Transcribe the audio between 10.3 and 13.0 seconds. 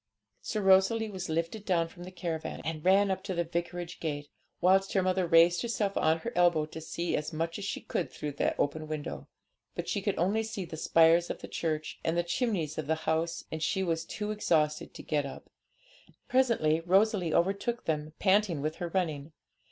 see the spire of the church and the chimneys of the